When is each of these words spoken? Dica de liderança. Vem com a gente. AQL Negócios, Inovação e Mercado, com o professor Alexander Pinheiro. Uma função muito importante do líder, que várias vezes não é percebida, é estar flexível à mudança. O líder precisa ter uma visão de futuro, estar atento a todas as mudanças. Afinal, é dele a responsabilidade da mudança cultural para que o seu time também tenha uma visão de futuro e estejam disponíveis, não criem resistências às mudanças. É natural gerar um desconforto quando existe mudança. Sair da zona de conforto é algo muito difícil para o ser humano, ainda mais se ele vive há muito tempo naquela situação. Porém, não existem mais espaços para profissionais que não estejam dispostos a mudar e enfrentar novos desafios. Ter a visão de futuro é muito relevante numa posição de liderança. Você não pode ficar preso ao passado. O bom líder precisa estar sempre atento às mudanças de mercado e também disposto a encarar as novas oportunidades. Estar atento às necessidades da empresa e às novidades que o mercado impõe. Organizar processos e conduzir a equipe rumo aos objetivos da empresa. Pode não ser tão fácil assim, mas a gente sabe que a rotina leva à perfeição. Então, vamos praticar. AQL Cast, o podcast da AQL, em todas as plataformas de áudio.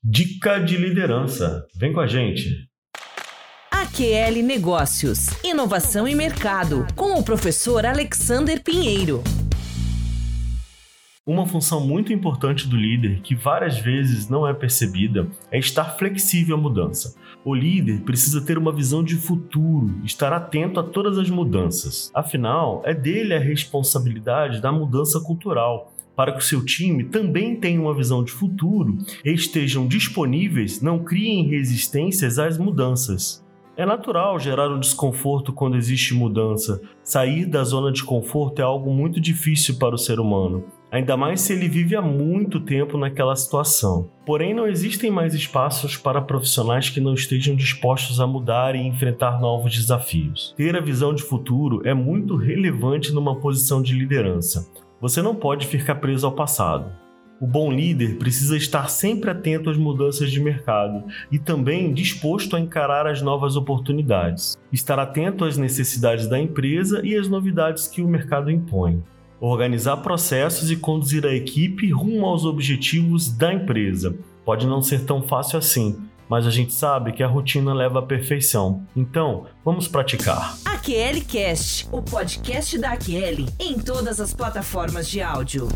Dica 0.00 0.60
de 0.60 0.76
liderança. 0.76 1.66
Vem 1.74 1.92
com 1.92 1.98
a 1.98 2.06
gente. 2.06 2.68
AQL 3.68 4.44
Negócios, 4.44 5.26
Inovação 5.42 6.06
e 6.06 6.14
Mercado, 6.14 6.86
com 6.94 7.18
o 7.18 7.24
professor 7.24 7.84
Alexander 7.84 8.62
Pinheiro. 8.62 9.24
Uma 11.26 11.48
função 11.48 11.84
muito 11.84 12.12
importante 12.12 12.68
do 12.68 12.76
líder, 12.76 13.22
que 13.22 13.34
várias 13.34 13.76
vezes 13.76 14.28
não 14.28 14.46
é 14.46 14.54
percebida, 14.54 15.28
é 15.50 15.58
estar 15.58 15.98
flexível 15.98 16.54
à 16.54 16.58
mudança. 16.58 17.16
O 17.44 17.52
líder 17.52 18.02
precisa 18.02 18.40
ter 18.40 18.56
uma 18.56 18.72
visão 18.72 19.02
de 19.02 19.16
futuro, 19.16 20.00
estar 20.04 20.32
atento 20.32 20.78
a 20.78 20.84
todas 20.84 21.18
as 21.18 21.28
mudanças. 21.28 22.08
Afinal, 22.14 22.82
é 22.84 22.94
dele 22.94 23.34
a 23.34 23.40
responsabilidade 23.40 24.62
da 24.62 24.70
mudança 24.70 25.20
cultural 25.20 25.92
para 26.18 26.32
que 26.32 26.40
o 26.40 26.42
seu 26.42 26.64
time 26.64 27.04
também 27.04 27.54
tenha 27.54 27.80
uma 27.80 27.94
visão 27.94 28.24
de 28.24 28.32
futuro 28.32 28.98
e 29.24 29.32
estejam 29.32 29.86
disponíveis, 29.86 30.82
não 30.82 30.98
criem 30.98 31.46
resistências 31.48 32.40
às 32.40 32.58
mudanças. 32.58 33.46
É 33.76 33.86
natural 33.86 34.40
gerar 34.40 34.68
um 34.68 34.80
desconforto 34.80 35.52
quando 35.52 35.76
existe 35.76 36.14
mudança. 36.14 36.82
Sair 37.04 37.46
da 37.46 37.62
zona 37.62 37.92
de 37.92 38.02
conforto 38.02 38.58
é 38.58 38.64
algo 38.64 38.92
muito 38.92 39.20
difícil 39.20 39.76
para 39.76 39.94
o 39.94 39.98
ser 39.98 40.18
humano, 40.18 40.64
ainda 40.90 41.16
mais 41.16 41.40
se 41.40 41.52
ele 41.52 41.68
vive 41.68 41.94
há 41.94 42.02
muito 42.02 42.58
tempo 42.58 42.98
naquela 42.98 43.36
situação. 43.36 44.10
Porém, 44.26 44.52
não 44.52 44.66
existem 44.66 45.12
mais 45.12 45.34
espaços 45.34 45.96
para 45.96 46.20
profissionais 46.20 46.90
que 46.90 47.00
não 47.00 47.14
estejam 47.14 47.54
dispostos 47.54 48.18
a 48.18 48.26
mudar 48.26 48.74
e 48.74 48.84
enfrentar 48.84 49.40
novos 49.40 49.72
desafios. 49.72 50.52
Ter 50.56 50.74
a 50.74 50.80
visão 50.80 51.14
de 51.14 51.22
futuro 51.22 51.80
é 51.86 51.94
muito 51.94 52.34
relevante 52.34 53.12
numa 53.12 53.36
posição 53.36 53.80
de 53.80 53.94
liderança. 53.94 54.68
Você 55.00 55.22
não 55.22 55.34
pode 55.34 55.66
ficar 55.66 55.94
preso 55.96 56.26
ao 56.26 56.32
passado. 56.32 56.90
O 57.40 57.46
bom 57.46 57.70
líder 57.70 58.18
precisa 58.18 58.56
estar 58.56 58.90
sempre 58.90 59.30
atento 59.30 59.70
às 59.70 59.76
mudanças 59.76 60.28
de 60.28 60.40
mercado 60.40 61.04
e 61.30 61.38
também 61.38 61.94
disposto 61.94 62.56
a 62.56 62.60
encarar 62.60 63.06
as 63.06 63.22
novas 63.22 63.54
oportunidades. 63.54 64.58
Estar 64.72 64.98
atento 64.98 65.44
às 65.44 65.56
necessidades 65.56 66.26
da 66.26 66.36
empresa 66.36 67.00
e 67.04 67.16
às 67.16 67.28
novidades 67.28 67.86
que 67.86 68.02
o 68.02 68.08
mercado 68.08 68.50
impõe. 68.50 69.00
Organizar 69.40 69.98
processos 69.98 70.68
e 70.68 70.76
conduzir 70.76 71.24
a 71.24 71.32
equipe 71.32 71.92
rumo 71.92 72.26
aos 72.26 72.44
objetivos 72.44 73.30
da 73.30 73.54
empresa. 73.54 74.18
Pode 74.44 74.66
não 74.66 74.82
ser 74.82 75.04
tão 75.04 75.22
fácil 75.22 75.60
assim, 75.60 75.96
mas 76.28 76.44
a 76.44 76.50
gente 76.50 76.72
sabe 76.72 77.12
que 77.12 77.22
a 77.22 77.28
rotina 77.28 77.72
leva 77.72 78.00
à 78.00 78.02
perfeição. 78.02 78.82
Então, 78.96 79.46
vamos 79.64 79.86
praticar. 79.86 80.56
AQL 80.78 81.24
Cast, 81.26 81.88
o 81.90 82.00
podcast 82.00 82.78
da 82.78 82.92
AQL, 82.92 83.48
em 83.58 83.80
todas 83.80 84.20
as 84.20 84.32
plataformas 84.32 85.08
de 85.08 85.20
áudio. 85.20 85.68